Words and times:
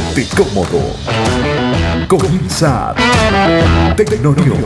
Ponte 0.00 0.26
cómodo. 0.36 0.80
Comienza 2.08 2.94
Tecnonews. 3.96 4.58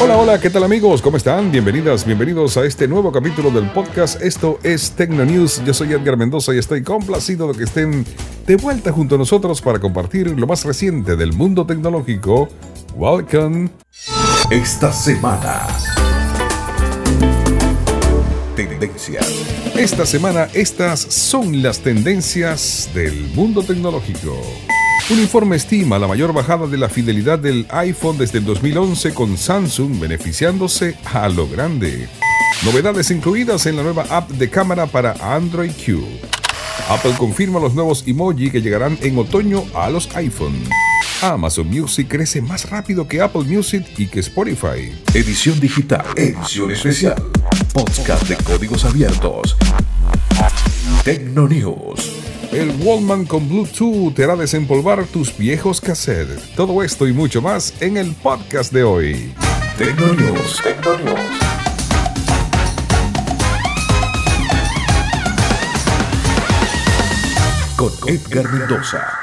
Hola, 0.00 0.16
hola, 0.16 0.40
¿qué 0.40 0.48
tal 0.48 0.62
amigos? 0.64 1.02
¿Cómo 1.02 1.16
están? 1.16 1.50
Bienvenidas, 1.50 2.06
bienvenidos 2.06 2.56
a 2.56 2.64
este 2.64 2.86
nuevo 2.86 3.10
capítulo 3.10 3.50
del 3.50 3.70
podcast. 3.72 4.22
Esto 4.22 4.58
es 4.62 4.92
Tecno 4.92 5.24
News. 5.24 5.62
Yo 5.64 5.74
soy 5.74 5.92
Edgar 5.92 6.16
Mendoza 6.16 6.54
y 6.54 6.58
estoy 6.58 6.82
complacido 6.82 7.52
de 7.52 7.58
que 7.58 7.64
estén 7.64 8.06
de 8.46 8.56
vuelta 8.56 8.92
junto 8.92 9.16
a 9.16 9.18
nosotros 9.18 9.60
para 9.60 9.80
compartir 9.80 10.38
lo 10.38 10.46
más 10.46 10.64
reciente 10.64 11.16
del 11.16 11.32
mundo 11.32 11.66
tecnológico. 11.66 12.48
Welcome. 12.94 13.70
Esta 14.50 14.92
semana. 14.92 15.66
Tendencias. 18.78 19.26
Esta 19.76 20.06
semana 20.06 20.48
estas 20.54 21.00
son 21.00 21.62
las 21.62 21.80
tendencias 21.80 22.88
del 22.94 23.28
mundo 23.34 23.64
tecnológico. 23.64 24.40
Un 25.10 25.18
informe 25.18 25.56
estima 25.56 25.98
la 25.98 26.06
mayor 26.06 26.32
bajada 26.32 26.68
de 26.68 26.76
la 26.76 26.88
fidelidad 26.88 27.40
del 27.40 27.66
iPhone 27.70 28.18
desde 28.18 28.38
el 28.38 28.44
2011 28.44 29.14
con 29.14 29.36
Samsung 29.36 29.98
beneficiándose 29.98 30.96
a 31.12 31.28
lo 31.28 31.48
grande. 31.48 32.08
Novedades 32.64 33.10
incluidas 33.10 33.66
en 33.66 33.76
la 33.76 33.82
nueva 33.82 34.04
app 34.10 34.30
de 34.30 34.48
cámara 34.48 34.86
para 34.86 35.14
Android 35.34 35.72
Q. 35.72 36.04
Apple 36.88 37.14
confirma 37.18 37.58
los 37.58 37.74
nuevos 37.74 38.04
emoji 38.06 38.50
que 38.50 38.62
llegarán 38.62 38.96
en 39.02 39.18
otoño 39.18 39.64
a 39.74 39.90
los 39.90 40.14
iPhone. 40.14 40.62
Amazon 41.20 41.66
Music 41.66 42.06
crece 42.08 42.40
más 42.40 42.70
rápido 42.70 43.08
que 43.08 43.20
Apple 43.20 43.42
Music 43.42 43.84
y 43.96 44.06
que 44.06 44.20
Spotify. 44.20 44.92
Edición 45.14 45.58
digital. 45.58 46.06
Edición 46.16 46.70
especial. 46.70 47.16
Podcast 47.72 48.28
de 48.28 48.36
códigos 48.44 48.84
abiertos. 48.84 49.56
Tecnonews. 51.04 52.12
El 52.52 52.70
Wallman 52.80 53.26
con 53.26 53.48
Bluetooth 53.48 54.14
te 54.14 54.24
hará 54.24 54.36
desempolvar 54.36 55.04
tus 55.04 55.36
viejos 55.36 55.80
cassettes. 55.80 56.54
Todo 56.54 56.82
esto 56.82 57.06
y 57.06 57.12
mucho 57.12 57.42
más 57.42 57.74
en 57.80 57.96
el 57.96 58.14
podcast 58.14 58.72
de 58.72 58.84
hoy. 58.84 59.34
Tecnonews. 59.76 60.62
Tecnonews. 60.62 61.18
Con 67.76 67.92
Edgar 68.08 68.52
Mendoza. 68.52 69.17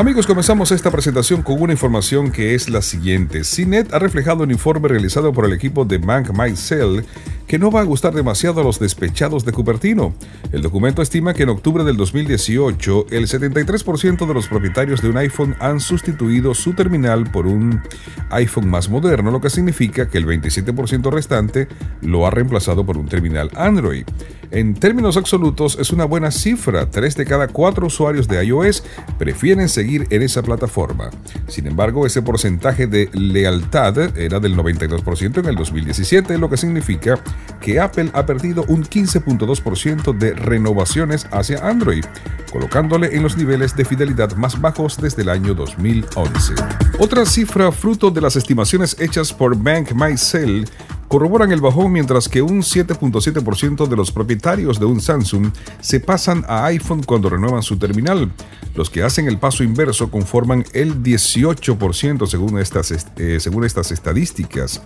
Amigos, 0.00 0.26
comenzamos 0.26 0.72
esta 0.72 0.90
presentación 0.90 1.42
con 1.42 1.60
una 1.60 1.74
información 1.74 2.32
que 2.32 2.54
es 2.54 2.70
la 2.70 2.80
siguiente. 2.80 3.44
CINET 3.44 3.92
ha 3.92 3.98
reflejado 3.98 4.44
un 4.44 4.50
informe 4.50 4.88
realizado 4.88 5.30
por 5.34 5.44
el 5.44 5.52
equipo 5.52 5.84
de 5.84 5.98
Bank 5.98 6.30
MyCell 6.32 7.04
que 7.46 7.58
no 7.58 7.70
va 7.70 7.82
a 7.82 7.84
gustar 7.84 8.14
demasiado 8.14 8.62
a 8.62 8.64
los 8.64 8.80
despechados 8.80 9.44
de 9.44 9.52
Cupertino. 9.52 10.14
El 10.52 10.62
documento 10.62 11.02
estima 11.02 11.34
que 11.34 11.42
en 11.42 11.50
octubre 11.50 11.84
del 11.84 11.98
2018 11.98 13.08
el 13.10 13.26
73% 13.26 14.26
de 14.26 14.32
los 14.32 14.48
propietarios 14.48 15.02
de 15.02 15.10
un 15.10 15.18
iPhone 15.18 15.54
han 15.60 15.80
sustituido 15.80 16.54
su 16.54 16.72
terminal 16.72 17.30
por 17.30 17.46
un 17.46 17.82
iPhone 18.30 18.70
más 18.70 18.88
moderno, 18.88 19.30
lo 19.30 19.42
que 19.42 19.50
significa 19.50 20.08
que 20.08 20.16
el 20.16 20.24
27% 20.24 21.12
restante 21.12 21.68
lo 22.00 22.26
ha 22.26 22.30
reemplazado 22.30 22.86
por 22.86 22.96
un 22.96 23.06
terminal 23.06 23.50
Android. 23.54 24.06
En 24.52 24.74
términos 24.74 25.16
absolutos 25.16 25.78
es 25.78 25.90
una 25.92 26.04
buena 26.04 26.32
cifra, 26.32 26.90
3 26.90 27.14
de 27.14 27.24
cada 27.24 27.46
4 27.46 27.86
usuarios 27.86 28.26
de 28.26 28.44
iOS 28.44 28.82
prefieren 29.16 29.68
seguir 29.68 30.08
en 30.10 30.22
esa 30.22 30.42
plataforma. 30.42 31.10
Sin 31.46 31.68
embargo, 31.68 32.04
ese 32.04 32.20
porcentaje 32.20 32.88
de 32.88 33.08
lealtad 33.12 34.16
era 34.18 34.40
del 34.40 34.56
92% 34.56 35.38
en 35.38 35.46
el 35.46 35.54
2017, 35.54 36.36
lo 36.38 36.50
que 36.50 36.56
significa 36.56 37.22
que 37.60 37.78
Apple 37.78 38.10
ha 38.12 38.26
perdido 38.26 38.64
un 38.66 38.82
15.2% 38.82 40.18
de 40.18 40.32
renovaciones 40.34 41.28
hacia 41.30 41.68
Android, 41.68 42.04
colocándole 42.50 43.14
en 43.14 43.22
los 43.22 43.36
niveles 43.36 43.76
de 43.76 43.84
fidelidad 43.84 44.34
más 44.34 44.60
bajos 44.60 44.96
desde 45.00 45.22
el 45.22 45.28
año 45.28 45.54
2011. 45.54 46.54
Otra 46.98 47.24
cifra 47.24 47.70
fruto 47.70 48.10
de 48.10 48.20
las 48.20 48.34
estimaciones 48.34 48.96
hechas 48.98 49.32
por 49.32 49.56
Bank 49.56 49.92
MyCell 49.92 50.66
corroboran 51.10 51.50
el 51.50 51.60
bajón 51.60 51.90
mientras 51.90 52.28
que 52.28 52.40
un 52.40 52.62
7.7% 52.62 53.88
de 53.88 53.96
los 53.96 54.12
propietarios 54.12 54.78
de 54.78 54.86
un 54.86 55.00
Samsung 55.00 55.50
se 55.80 55.98
pasan 55.98 56.44
a 56.46 56.66
iPhone 56.66 57.02
cuando 57.02 57.28
renuevan 57.28 57.64
su 57.64 57.76
terminal. 57.78 58.30
Los 58.76 58.90
que 58.90 59.02
hacen 59.02 59.26
el 59.26 59.36
paso 59.36 59.64
inverso 59.64 60.08
conforman 60.08 60.64
el 60.72 61.02
18% 61.02 62.28
según 62.28 62.60
estas, 62.60 63.08
eh, 63.16 63.40
según 63.40 63.64
estas 63.64 63.90
estadísticas. 63.90 64.80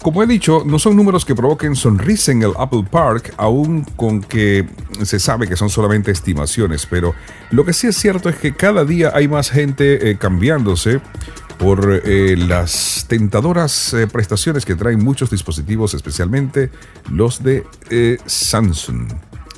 Como 0.00 0.22
he 0.22 0.26
dicho, 0.26 0.62
no 0.64 0.78
son 0.78 0.96
números 0.96 1.26
que 1.26 1.34
provoquen 1.34 1.76
sonrisa 1.76 2.32
en 2.32 2.42
el 2.42 2.52
Apple 2.58 2.86
Park, 2.90 3.34
aún 3.36 3.84
con 3.96 4.22
que 4.22 4.66
se 5.02 5.18
sabe 5.18 5.46
que 5.46 5.56
son 5.56 5.68
solamente 5.68 6.10
estimaciones, 6.10 6.86
pero 6.86 7.14
lo 7.50 7.66
que 7.66 7.74
sí 7.74 7.86
es 7.86 7.96
cierto 7.96 8.30
es 8.30 8.36
que 8.36 8.54
cada 8.54 8.86
día 8.86 9.12
hay 9.14 9.28
más 9.28 9.50
gente 9.50 10.10
eh, 10.10 10.16
cambiándose 10.16 11.02
por 11.58 12.02
eh, 12.04 12.36
las 12.36 13.06
tentadoras 13.08 13.94
eh, 13.94 14.06
prestaciones 14.06 14.64
que 14.64 14.74
traen 14.74 15.02
muchos 15.02 15.30
dispositivos, 15.30 15.94
especialmente 15.94 16.70
los 17.10 17.42
de 17.42 17.64
Samsung. 18.26 19.12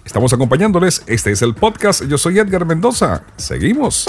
Estamos 0.05 0.33
acompañándoles, 0.33 1.03
este 1.06 1.33
es 1.33 1.43
el 1.43 1.55
podcast, 1.55 2.05
yo 2.05 2.17
soy 2.17 2.39
Edgar 2.39 2.65
Mendoza, 2.65 3.25
seguimos. 3.37 4.06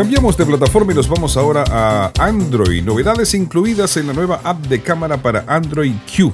Cambiamos 0.00 0.34
de 0.38 0.46
plataforma 0.46 0.92
y 0.92 0.94
nos 0.94 1.08
vamos 1.08 1.36
ahora 1.36 1.62
a 1.68 2.10
Android. 2.18 2.82
Novedades 2.82 3.34
incluidas 3.34 3.98
en 3.98 4.06
la 4.06 4.14
nueva 4.14 4.40
app 4.44 4.64
de 4.66 4.80
cámara 4.80 5.18
para 5.18 5.44
Android 5.46 5.92
Q. 6.16 6.32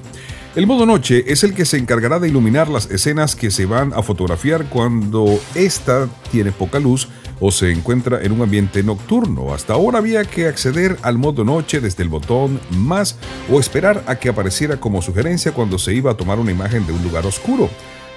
El 0.56 0.66
modo 0.66 0.86
noche 0.86 1.22
es 1.30 1.44
el 1.44 1.52
que 1.52 1.66
se 1.66 1.76
encargará 1.76 2.18
de 2.18 2.28
iluminar 2.28 2.68
las 2.68 2.90
escenas 2.90 3.36
que 3.36 3.50
se 3.50 3.66
van 3.66 3.92
a 3.92 4.02
fotografiar 4.02 4.70
cuando 4.70 5.38
ésta 5.54 6.08
tiene 6.32 6.50
poca 6.50 6.80
luz 6.80 7.08
o 7.40 7.50
se 7.50 7.70
encuentra 7.70 8.22
en 8.22 8.32
un 8.32 8.40
ambiente 8.40 8.82
nocturno. 8.82 9.52
Hasta 9.52 9.74
ahora 9.74 9.98
había 9.98 10.24
que 10.24 10.48
acceder 10.48 10.96
al 11.02 11.18
modo 11.18 11.44
noche 11.44 11.80
desde 11.80 12.04
el 12.04 12.08
botón 12.08 12.58
más 12.70 13.18
o 13.52 13.60
esperar 13.60 14.02
a 14.06 14.16
que 14.16 14.30
apareciera 14.30 14.80
como 14.80 15.02
sugerencia 15.02 15.52
cuando 15.52 15.78
se 15.78 15.92
iba 15.92 16.12
a 16.12 16.16
tomar 16.16 16.38
una 16.38 16.52
imagen 16.52 16.86
de 16.86 16.94
un 16.94 17.02
lugar 17.02 17.26
oscuro. 17.26 17.68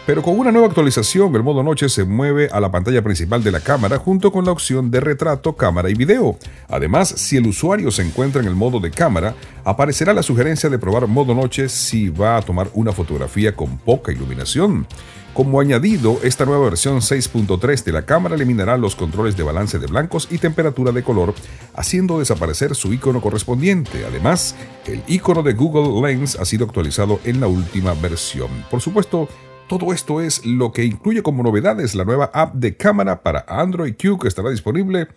Pero 0.06 0.24
con 0.24 0.40
una 0.40 0.52
nueva 0.52 0.68
actualización, 0.68 1.36
el 1.36 1.44
modo 1.44 1.62
noche 1.62 1.88
se 1.88 2.04
mueve 2.04 2.50
a 2.52 2.60
la 2.60 2.72
pantalla 2.72 3.04
principal 3.04 3.44
de 3.44 3.52
la 3.52 3.60
cámara 3.60 3.98
junto 3.98 4.32
con 4.32 4.46
la 4.46 4.52
opción 4.52 4.90
de 4.90 5.00
retrato, 5.00 5.54
cámara 5.54 5.90
y 5.90 5.94
video. 5.94 6.38
Además, 6.68 7.10
si 7.10 7.38
el 7.38 7.46
usuario 7.46 7.92
se 7.92 8.02
encuentra 8.02 8.42
en 8.42 8.48
el 8.48 8.56
modo 8.56 8.80
de 8.80 8.90
cámara, 8.90 9.36
aparecerá 9.64 10.14
la 10.14 10.24
sugerencia 10.24 10.70
de 10.70 10.80
probar 10.80 11.06
modo 11.06 11.36
noche 11.36 11.70
si 11.70 12.10
va 12.10 12.38
a 12.38 12.42
tomar 12.42 12.70
una 12.74 12.92
fotografía 12.92 13.56
con 13.56 13.78
poca 13.78 14.12
iluminación. 14.12 14.88
Como 15.34 15.62
añadido, 15.62 16.20
esta 16.24 16.44
nueva 16.44 16.66
versión 16.66 16.98
6.3 16.98 17.84
de 17.84 17.92
la 17.92 18.06
cámara 18.06 18.36
eliminará 18.36 18.78
los 18.78 18.96
controles 18.96 19.38
de 19.38 19.44
balance 19.44 19.78
de 19.78 19.88
blancos 19.88 20.28
y 20.32 20.40
temperatura 20.40 20.92
de 20.92 21.04
color, 21.04 21.34
haciendo 21.76 22.20
desaparecer 22.20 22.76
su 22.76 22.92
icono 22.92 23.22
correspondiente. 23.22 24.06
Además, 24.06 24.56
el 24.86 25.04
icono 25.08 25.44
de 25.44 25.54
Google 25.54 26.02
Lens 26.02 26.36
ha 26.36 26.46
sido 26.46 26.66
actualizado 26.66 27.20
en 27.24 27.40
la 27.40 27.48
última 27.48 27.94
versión. 27.94 28.50
Por 28.72 28.82
supuesto, 28.82 29.30
todo 29.70 29.94
esto 29.94 30.20
es 30.20 30.46
lo 30.46 30.74
que 30.74 30.84
incluye 30.84 31.24
como 31.24 31.44
novedades 31.44 31.96
la 31.96 32.04
nueva 32.04 32.30
app 32.34 32.56
de 32.56 32.76
cámara 32.76 33.22
para 33.22 33.46
Android 33.48 33.94
Q 33.94 34.20
que 34.20 34.28
estará 34.28 34.50
disponible 34.50 35.08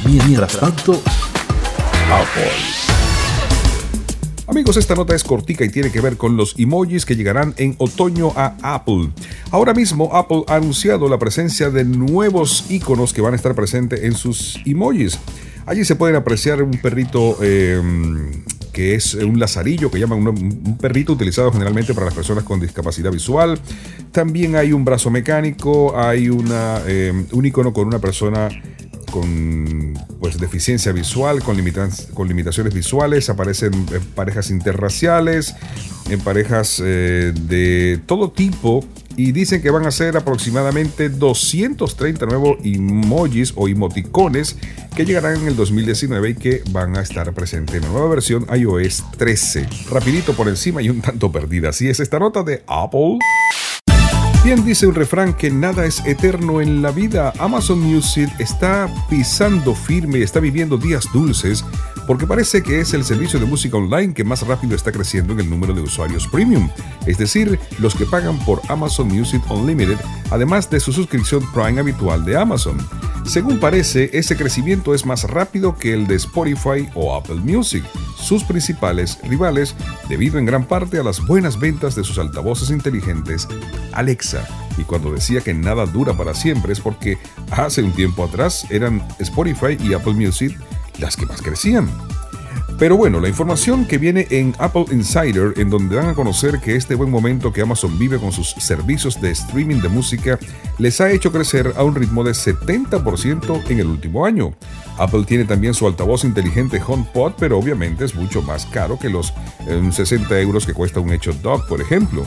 Mientras 0.06 0.58
tanto, 0.58 1.02
Apple. 2.12 2.93
Amigos, 4.46 4.76
esta 4.76 4.94
nota 4.94 5.16
es 5.16 5.24
cortica 5.24 5.64
y 5.64 5.70
tiene 5.70 5.90
que 5.90 6.02
ver 6.02 6.18
con 6.18 6.36
los 6.36 6.56
emojis 6.60 7.06
que 7.06 7.16
llegarán 7.16 7.54
en 7.56 7.76
otoño 7.78 8.34
a 8.36 8.58
Apple. 8.62 9.10
Ahora 9.52 9.74
mismo 9.74 10.14
Apple 10.14 10.44
ha 10.48 10.56
anunciado 10.56 11.08
la 11.08 11.18
presencia 11.18 11.70
de 11.70 11.86
nuevos 11.86 12.66
iconos 12.70 13.14
que 13.14 13.22
van 13.22 13.34
a 13.34 13.36
estar 13.38 13.56
presentes 13.56 14.04
en 14.04 14.16
sus 14.16 14.60
emojis. 14.66 15.18
Allí 15.66 15.86
se 15.86 15.96
pueden 15.96 16.18
apreciar 16.18 16.62
un 16.62 16.72
perrito 16.72 17.42
em, 17.42 18.44
que 18.74 18.96
es 18.96 19.14
un 19.14 19.40
lazarillo 19.40 19.90
que 19.90 20.00
llaman 20.00 20.28
un, 20.28 20.78
perrito 20.78 21.14
utilizado 21.14 21.50
generalmente 21.54 21.94
para 21.94 22.08
las 22.08 22.14
personas 22.14 22.44
con 22.44 22.60
discapacidad 22.60 23.14
visual. 23.14 23.58
También 24.12 24.58
hay 24.58 24.74
un 24.74 24.84
brazo 24.84 25.10
mecánico, 25.10 25.98
hay 25.98 26.28
una, 26.28 26.82
eh, 26.86 27.14
un 27.32 27.46
icono 27.46 27.72
con 27.72 27.88
una 27.88 28.00
persona 28.00 28.50
con 29.14 29.94
pues, 30.20 30.40
deficiencia 30.40 30.92
visual, 30.92 31.44
con, 31.44 31.56
con 32.16 32.28
limitaciones 32.28 32.74
visuales, 32.74 33.30
aparecen 33.30 33.72
en 33.92 34.02
parejas 34.16 34.50
interraciales, 34.50 35.54
en 36.10 36.20
parejas 36.20 36.82
eh, 36.84 37.32
de 37.32 38.00
todo 38.08 38.32
tipo 38.32 38.84
y 39.16 39.32
dicen 39.32 39.62
que 39.62 39.70
van 39.70 39.86
a 39.86 39.92
ser 39.92 40.18
aproximadamente 40.18 41.10
230 41.10 42.26
nuevos 42.26 42.58
emojis 42.64 43.54
o 43.56 43.68
emoticones 43.68 44.58
que 44.96 45.06
llegarán 45.06 45.42
en 45.42 45.50
el 45.50 45.56
2019 45.56 46.32
y 46.32 46.34
que 46.34 46.64
van 46.72 46.98
a 46.98 47.02
estar 47.02 47.32
presentes 47.34 47.76
en 47.76 47.84
la 47.84 47.90
nueva 47.90 48.10
versión 48.10 48.48
iOS 48.52 49.04
13. 49.20 49.70
Rapidito 49.92 50.34
por 50.34 50.48
encima 50.48 50.82
y 50.82 50.90
un 50.90 51.02
tanto 51.02 51.32
perdida. 51.32 51.70
Así 51.70 51.88
es 51.88 52.00
esta 52.00 52.18
nota 52.18 52.42
de 52.42 52.64
Apple. 52.66 53.20
Bien 54.44 54.66
dice 54.66 54.88
un 54.88 54.94
refrán 54.94 55.34
que 55.34 55.50
nada 55.50 55.86
es 55.86 56.06
eterno 56.06 56.60
en 56.60 56.82
la 56.82 56.92
vida. 56.92 57.32
Amazon 57.40 57.80
Music 57.80 58.30
está 58.40 58.94
pisando 59.10 59.74
firme 59.74 60.20
y 60.20 60.22
está 60.24 60.42
viviendo 60.42 60.78
días 60.78 61.06
dulces 61.14 61.64
porque 62.06 62.28
parece 62.28 62.62
que 62.62 62.82
es 62.82 62.94
el 62.94 63.06
servicio 63.06 63.40
de 63.40 63.46
música 63.46 63.78
online 63.78 64.14
que 64.14 64.26
más 64.26 64.46
rápido 64.46 64.76
está 64.76 64.92
creciendo 64.92 65.32
en 65.32 65.40
el 65.40 65.50
número 65.50 65.74
de 65.74 65.80
usuarios 65.80 66.28
premium, 66.28 66.70
es 67.06 67.18
decir, 67.18 67.58
los 67.80 67.96
que 67.96 68.06
pagan 68.06 68.38
por 68.40 68.62
Amazon 68.68 69.08
Music 69.08 69.42
Unlimited, 69.50 69.98
además 70.30 70.70
de 70.70 70.82
su 70.82 70.92
suscripción 70.92 71.42
Prime 71.54 71.80
habitual 71.80 72.26
de 72.26 72.36
Amazon. 72.36 72.78
Según 73.26 73.62
parece, 73.62 74.10
ese 74.12 74.36
crecimiento 74.36 74.94
es 74.94 75.06
más 75.06 75.24
rápido 75.24 75.78
que 75.78 75.94
el 75.94 76.06
de 76.08 76.16
Spotify 76.16 76.90
o 76.94 77.16
Apple 77.16 77.36
Music, 77.36 77.86
sus 78.18 78.44
principales 78.44 79.18
rivales, 79.24 79.76
debido 80.10 80.38
en 80.38 80.46
gran 80.46 80.66
parte 80.66 81.00
a 81.00 81.04
las 81.04 81.26
buenas 81.26 81.58
ventas 81.58 81.96
de 81.96 82.04
sus 82.04 82.18
altavoces 82.20 82.70
inteligentes 82.70 83.48
Alexa. 83.94 84.33
Y 84.78 84.84
cuando 84.84 85.12
decía 85.12 85.42
que 85.42 85.54
nada 85.54 85.86
dura 85.86 86.14
para 86.14 86.34
siempre 86.34 86.74
es 86.74 86.80
porque 86.80 87.18
hace 87.52 87.84
un 87.84 87.92
tiempo 87.92 88.24
atrás 88.24 88.66
eran 88.70 89.06
Spotify 89.20 89.78
y 89.80 89.94
Apple 89.94 90.14
Music 90.14 90.58
las 91.00 91.16
que 91.16 91.26
más 91.26 91.42
crecían. 91.42 91.90
Pero 92.84 92.98
bueno, 92.98 93.22
la 93.22 93.30
información 93.30 93.86
que 93.86 93.98
viene 93.98 94.28
en 94.30 94.54
Apple 94.60 94.88
Insider, 94.92 95.54
en 95.56 95.70
donde 95.70 95.96
dan 95.96 96.10
a 96.10 96.14
conocer 96.14 96.60
que 96.60 96.76
este 96.76 96.96
buen 96.96 97.10
momento 97.10 97.54
que 97.54 97.62
Amazon 97.62 97.98
vive 97.98 98.20
con 98.20 98.34
sus 98.34 98.50
servicios 98.50 99.22
de 99.22 99.32
streaming 99.32 99.78
de 99.78 99.88
música, 99.88 100.38
les 100.80 101.00
ha 101.00 101.10
hecho 101.10 101.32
crecer 101.32 101.72
a 101.78 101.84
un 101.86 101.96
ritmo 101.96 102.26
de 102.26 102.32
70% 102.32 103.70
en 103.70 103.80
el 103.80 103.88
último 103.88 104.26
año. 104.26 104.54
Apple 104.98 105.24
tiene 105.26 105.46
también 105.46 105.74
su 105.74 105.88
altavoz 105.88 106.26
inteligente 106.26 106.82
HomePod, 106.86 107.36
pero 107.40 107.58
obviamente 107.58 108.04
es 108.04 108.16
mucho 108.16 108.42
más 108.42 108.66
caro 108.66 109.00
que 109.00 109.10
los 109.10 109.34
60 109.66 110.38
eh, 110.38 110.42
euros 110.42 110.66
que 110.66 110.74
cuesta 110.74 111.00
un 111.00 111.14
Echo 111.14 111.32
Dog, 111.42 111.66
por 111.68 111.80
ejemplo. 111.80 112.26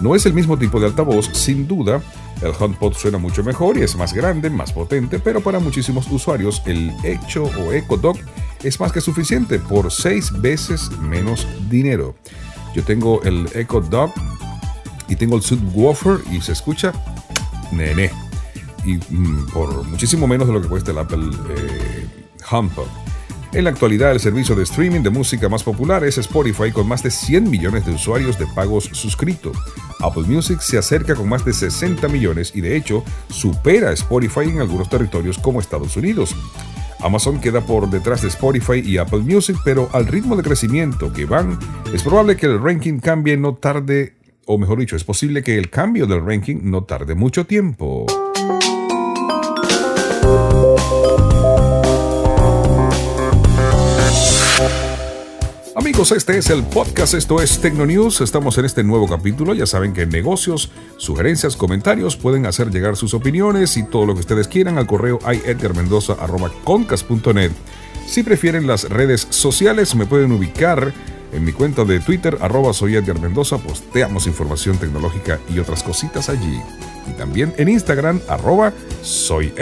No 0.00 0.14
es 0.14 0.24
el 0.24 0.32
mismo 0.32 0.56
tipo 0.56 0.80
de 0.80 0.86
altavoz, 0.86 1.28
sin 1.34 1.68
duda, 1.68 2.00
el 2.42 2.52
HomePod 2.58 2.94
suena 2.94 3.18
mucho 3.18 3.42
mejor 3.42 3.76
y 3.78 3.82
es 3.82 3.96
más 3.96 4.12
grande, 4.12 4.50
más 4.50 4.72
potente, 4.72 5.18
pero 5.18 5.40
para 5.40 5.58
muchísimos 5.58 6.10
usuarios 6.10 6.62
el 6.66 6.92
Echo 7.02 7.44
o 7.44 7.72
Echo 7.72 7.96
Dot 7.96 8.18
es 8.62 8.78
más 8.80 8.92
que 8.92 9.00
suficiente 9.00 9.58
por 9.58 9.90
6 9.90 10.40
veces 10.40 10.90
menos 11.00 11.46
dinero. 11.68 12.14
Yo 12.74 12.84
tengo 12.84 13.22
el 13.22 13.48
Echo 13.54 13.80
Dot 13.80 14.12
y 15.08 15.16
tengo 15.16 15.36
el 15.36 15.42
Subwoofer 15.42 16.20
y 16.32 16.40
se 16.40 16.52
escucha 16.52 16.92
nene. 17.72 18.10
Y 18.84 18.96
mm, 18.96 19.46
por 19.52 19.84
muchísimo 19.84 20.26
menos 20.26 20.46
de 20.46 20.54
lo 20.54 20.62
que 20.62 20.68
cuesta 20.68 20.92
el 20.92 20.98
Apple 20.98 21.30
eh, 21.56 22.06
HomePod. 22.50 22.86
En 23.52 23.64
la 23.64 23.70
actualidad, 23.70 24.12
el 24.12 24.20
servicio 24.20 24.54
de 24.54 24.62
streaming 24.64 25.00
de 25.00 25.10
música 25.10 25.48
más 25.48 25.62
popular 25.62 26.04
es 26.04 26.18
Spotify 26.18 26.70
con 26.70 26.86
más 26.86 27.02
de 27.02 27.10
100 27.10 27.48
millones 27.48 27.86
de 27.86 27.92
usuarios 27.92 28.38
de 28.38 28.46
pagos 28.46 28.90
suscritos. 28.92 29.56
Apple 30.00 30.24
Music 30.26 30.60
se 30.60 30.78
acerca 30.78 31.14
con 31.14 31.28
más 31.28 31.44
de 31.44 31.52
60 31.52 32.08
millones 32.08 32.52
y 32.54 32.60
de 32.60 32.76
hecho 32.76 33.04
supera 33.28 33.90
a 33.90 33.92
Spotify 33.92 34.42
en 34.44 34.60
algunos 34.60 34.88
territorios 34.88 35.38
como 35.38 35.60
Estados 35.60 35.96
Unidos. 35.96 36.34
Amazon 37.00 37.40
queda 37.40 37.60
por 37.60 37.88
detrás 37.88 38.22
de 38.22 38.28
Spotify 38.28 38.82
y 38.84 38.98
Apple 38.98 39.20
Music, 39.20 39.56
pero 39.64 39.88
al 39.92 40.06
ritmo 40.06 40.36
de 40.36 40.42
crecimiento 40.42 41.12
que 41.12 41.26
van, 41.26 41.58
es 41.92 42.02
probable 42.02 42.36
que 42.36 42.46
el 42.46 42.60
ranking 42.60 42.98
cambie 42.98 43.36
no 43.36 43.54
tarde, 43.54 44.14
o 44.46 44.58
mejor 44.58 44.78
dicho, 44.80 44.96
es 44.96 45.04
posible 45.04 45.42
que 45.42 45.56
el 45.56 45.70
cambio 45.70 46.06
del 46.06 46.24
ranking 46.24 46.56
no 46.62 46.84
tarde 46.84 47.14
mucho 47.14 47.46
tiempo. 47.46 48.06
Amigos, 55.98 56.16
este 56.16 56.38
es 56.38 56.48
el 56.50 56.62
podcast, 56.62 57.14
esto 57.14 57.42
es 57.42 57.58
Tecnonews, 57.58 58.20
estamos 58.20 58.56
en 58.56 58.64
este 58.64 58.84
nuevo 58.84 59.08
capítulo, 59.08 59.52
ya 59.52 59.66
saben 59.66 59.92
que 59.92 60.06
negocios, 60.06 60.70
sugerencias, 60.96 61.56
comentarios 61.56 62.16
pueden 62.16 62.46
hacer 62.46 62.70
llegar 62.70 62.94
sus 62.94 63.14
opiniones 63.14 63.76
y 63.76 63.82
todo 63.82 64.06
lo 64.06 64.14
que 64.14 64.20
ustedes 64.20 64.46
quieran 64.46 64.78
al 64.78 64.86
correo 64.86 65.18
iedgarmendoza.concas.net. 65.28 67.50
Si 68.06 68.22
prefieren 68.22 68.68
las 68.68 68.88
redes 68.88 69.26
sociales 69.30 69.96
me 69.96 70.06
pueden 70.06 70.30
ubicar 70.30 70.94
en 71.32 71.44
mi 71.44 71.50
cuenta 71.50 71.84
de 71.84 71.98
Twitter, 71.98 72.38
arroba 72.40 72.72
soy 72.72 72.94
Edgar 72.94 73.18
Mendoza, 73.18 73.58
posteamos 73.58 74.28
información 74.28 74.78
tecnológica 74.78 75.40
y 75.52 75.58
otras 75.58 75.82
cositas 75.82 76.28
allí. 76.28 76.60
Y 77.10 77.14
también 77.18 77.52
en 77.58 77.70
Instagram, 77.70 78.20
arroba 78.28 78.72
soy. 79.02 79.52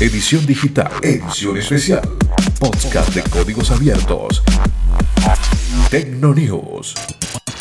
Edición 0.00 0.46
digital, 0.46 0.90
edición 1.02 1.58
especial, 1.58 2.08
podcast 2.58 3.14
de 3.14 3.22
códigos 3.24 3.70
abiertos. 3.70 4.42
Tecnonews. 5.90 6.94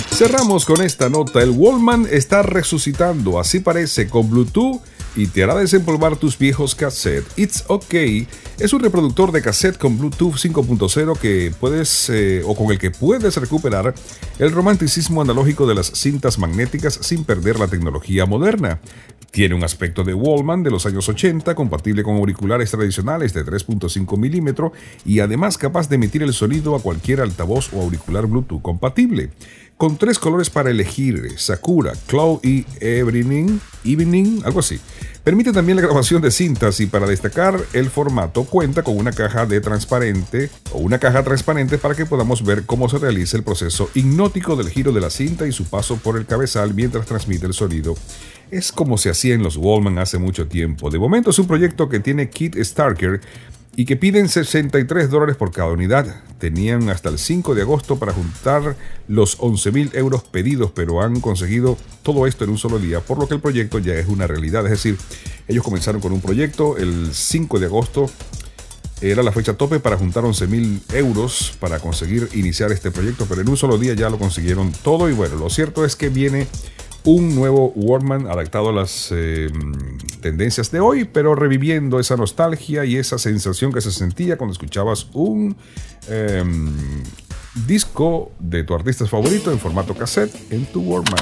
Cerramos 0.09 0.65
con 0.65 0.81
esta 0.81 1.09
nota. 1.09 1.43
El 1.43 1.51
Wallman 1.51 2.07
está 2.09 2.41
resucitando, 2.41 3.39
así 3.39 3.59
parece, 3.59 4.07
con 4.07 4.29
Bluetooth 4.31 4.81
y 5.15 5.27
te 5.27 5.43
hará 5.43 5.55
desempolvar 5.55 6.15
tus 6.15 6.37
viejos 6.37 6.73
cassettes. 6.73 7.31
It's 7.37 7.63
OK 7.67 7.93
es 8.57 8.71
un 8.71 8.81
reproductor 8.81 9.31
de 9.31 9.41
cassette 9.41 9.77
con 9.77 9.97
Bluetooth 9.97 10.35
5.0 10.35 11.17
que 11.19 11.53
puedes 11.59 12.09
eh, 12.09 12.41
o 12.45 12.55
con 12.55 12.71
el 12.71 12.79
que 12.79 12.89
puedes 12.89 13.35
recuperar 13.35 13.93
el 14.39 14.51
romanticismo 14.51 15.21
analógico 15.21 15.67
de 15.67 15.75
las 15.75 15.87
cintas 15.87 16.39
magnéticas 16.39 16.97
sin 17.01 17.25
perder 17.25 17.59
la 17.59 17.67
tecnología 17.67 18.25
moderna. 18.25 18.79
Tiene 19.35 19.53
un 19.53 19.65
aspecto 19.65 20.05
de 20.05 20.13
Wallman 20.13 20.63
de 20.63 20.71
los 20.71 20.85
años 20.85 21.09
80, 21.09 21.55
compatible 21.55 22.03
con 22.03 22.15
auriculares 22.15 22.71
tradicionales 22.71 23.33
de 23.33 23.45
3.5 23.45 24.17
milímetros 24.17 24.71
y 25.03 25.19
además 25.19 25.57
capaz 25.57 25.89
de 25.89 25.95
emitir 25.95 26.23
el 26.23 26.31
sonido 26.31 26.73
a 26.73 26.81
cualquier 26.81 27.19
altavoz 27.19 27.73
o 27.73 27.81
auricular 27.81 28.27
Bluetooth 28.27 28.61
compatible 28.61 29.31
con 29.75 29.97
tres 29.97 30.19
colores 30.19 30.49
para 30.49 30.71
elegir, 30.71 31.33
Sakura, 31.37 31.91
Cloud 32.07 32.39
y 32.43 32.65
Evening, 32.79 33.59
Evening, 33.83 34.41
algo 34.45 34.61
así. 34.61 34.79
Permite 35.25 35.51
también 35.51 35.75
la 35.75 35.81
grabación 35.81 36.21
de 36.21 36.31
cintas 36.31 36.79
y 36.79 36.85
para 36.85 37.07
destacar 37.07 37.59
el 37.73 37.89
formato 37.89 38.45
cuenta 38.45 38.83
con 38.83 38.95
una 38.97 39.11
caja 39.11 39.45
de 39.45 39.59
transparente 39.59 40.49
o 40.71 40.77
una 40.77 40.99
caja 40.99 41.23
transparente 41.23 41.77
para 41.77 41.95
que 41.95 42.05
podamos 42.05 42.45
ver 42.45 42.63
cómo 42.65 42.87
se 42.87 42.99
realiza 42.99 43.35
el 43.35 43.43
proceso 43.43 43.89
hipnótico 43.95 44.55
del 44.55 44.69
giro 44.69 44.93
de 44.93 45.01
la 45.01 45.09
cinta 45.09 45.45
y 45.45 45.51
su 45.51 45.65
paso 45.65 45.97
por 45.97 46.15
el 46.15 46.25
cabezal 46.25 46.73
mientras 46.73 47.05
transmite 47.05 47.47
el 47.47 47.53
sonido. 47.53 47.95
Es 48.55 48.71
como 48.71 48.97
se 48.97 49.09
hacía 49.09 49.35
en 49.35 49.43
los 49.43 49.57
Wallman 49.57 49.97
hace 49.97 50.17
mucho 50.17 50.47
tiempo. 50.47 50.89
De 50.89 50.97
momento 50.97 51.29
es 51.29 51.39
un 51.39 51.45
proyecto 51.45 51.89
que 51.89 51.99
tiene 51.99 52.29
Kit 52.29 52.55
Starker 52.55 53.19
y 53.75 53.83
que 53.83 53.97
piden 53.97 54.29
63 54.29 55.09
dólares 55.09 55.35
por 55.35 55.51
cada 55.51 55.73
unidad. 55.73 56.23
Tenían 56.39 56.87
hasta 56.87 57.09
el 57.09 57.19
5 57.19 57.53
de 57.53 57.63
agosto 57.63 57.99
para 57.99 58.13
juntar 58.13 58.77
los 59.09 59.35
11 59.41 59.71
mil 59.73 59.91
euros 59.93 60.23
pedidos, 60.23 60.71
pero 60.73 61.01
han 61.01 61.19
conseguido 61.19 61.77
todo 62.01 62.27
esto 62.27 62.45
en 62.45 62.51
un 62.51 62.57
solo 62.57 62.79
día, 62.79 63.01
por 63.01 63.19
lo 63.19 63.27
que 63.27 63.33
el 63.33 63.41
proyecto 63.41 63.79
ya 63.79 63.95
es 63.95 64.07
una 64.07 64.25
realidad. 64.25 64.63
Es 64.63 64.71
decir, 64.71 64.97
ellos 65.49 65.61
comenzaron 65.61 65.99
con 65.99 66.13
un 66.13 66.21
proyecto 66.21 66.77
el 66.77 67.13
5 67.13 67.59
de 67.59 67.65
agosto. 67.65 68.09
Era 69.01 69.21
la 69.21 69.33
fecha 69.33 69.55
tope 69.55 69.81
para 69.81 69.97
juntar 69.97 70.23
11 70.23 70.47
mil 70.47 70.81
euros 70.93 71.57
para 71.59 71.79
conseguir 71.79 72.29
iniciar 72.35 72.71
este 72.71 72.89
proyecto, 72.89 73.25
pero 73.27 73.41
en 73.41 73.49
un 73.49 73.57
solo 73.57 73.77
día 73.77 73.95
ya 73.95 74.09
lo 74.09 74.17
consiguieron 74.17 74.71
todo. 74.81 75.09
Y 75.09 75.13
bueno, 75.13 75.35
lo 75.35 75.49
cierto 75.49 75.83
es 75.83 75.97
que 75.97 76.07
viene 76.07 76.47
un 77.05 77.35
nuevo 77.35 77.71
Walkman 77.75 78.27
adaptado 78.27 78.69
a 78.69 78.73
las 78.73 79.09
eh, 79.11 79.49
tendencias 80.21 80.71
de 80.71 80.79
hoy, 80.79 81.05
pero 81.05 81.35
reviviendo 81.35 81.99
esa 81.99 82.17
nostalgia 82.17 82.83
y 82.83 82.97
esa 82.97 83.17
sensación 83.17 83.71
que 83.71 83.81
se 83.81 83.91
sentía 83.91 84.37
cuando 84.37 84.53
escuchabas 84.53 85.07
un 85.13 85.55
em, 86.09 86.73
disco 87.67 88.31
de 88.39 88.63
tu 88.63 88.73
artista 88.73 89.05
favorito 89.05 89.51
en 89.51 89.59
formato 89.59 89.93
cassette 89.93 90.33
en 90.51 90.65
tu 90.65 90.81
Walkman. 90.81 91.19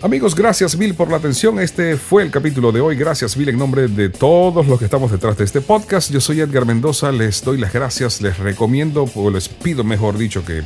Amigos, 0.00 0.34
gracias 0.34 0.76
mil 0.76 0.94
por 0.94 1.10
la 1.10 1.16
atención. 1.16 1.58
Este 1.58 1.96
fue 1.96 2.22
el 2.22 2.30
capítulo 2.30 2.70
de 2.70 2.80
hoy. 2.80 2.96
Gracias 2.96 3.36
mil 3.36 3.48
en 3.48 3.58
nombre 3.58 3.88
de 3.88 4.08
todos 4.08 4.66
los 4.66 4.78
que 4.78 4.84
estamos 4.84 5.10
detrás 5.10 5.36
de 5.36 5.44
este 5.44 5.60
podcast. 5.60 6.12
Yo 6.12 6.20
soy 6.20 6.40
Edgar 6.40 6.64
Mendoza. 6.64 7.10
Les 7.10 7.42
doy 7.42 7.58
las 7.58 7.72
gracias. 7.72 8.22
Les 8.22 8.38
recomiendo, 8.38 9.10
o 9.12 9.30
les 9.30 9.48
pido, 9.48 9.82
mejor 9.82 10.16
dicho, 10.16 10.44
que 10.44 10.62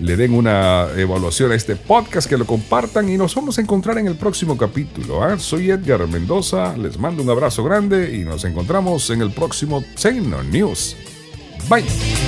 le 0.00 0.16
den 0.16 0.34
una 0.34 0.88
evaluación 0.96 1.52
a 1.52 1.54
este 1.54 1.76
podcast, 1.76 2.28
que 2.28 2.38
lo 2.38 2.46
compartan 2.46 3.08
y 3.08 3.16
nos 3.16 3.34
vamos 3.34 3.58
a 3.58 3.60
encontrar 3.60 3.98
en 3.98 4.06
el 4.06 4.16
próximo 4.16 4.56
capítulo. 4.56 5.22
¿ah? 5.22 5.38
Soy 5.38 5.70
Edgar 5.70 6.06
Mendoza, 6.06 6.76
les 6.76 6.98
mando 6.98 7.22
un 7.22 7.30
abrazo 7.30 7.64
grande 7.64 8.16
y 8.16 8.24
nos 8.24 8.44
encontramos 8.44 9.10
en 9.10 9.22
el 9.22 9.30
próximo 9.30 9.82
Tecno 10.00 10.42
News. 10.42 10.96
Bye. 11.68 12.27